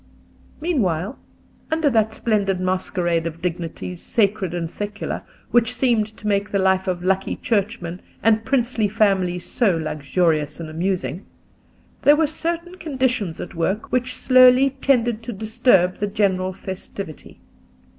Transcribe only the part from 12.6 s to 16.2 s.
conditions at work which slowly tended to disturb the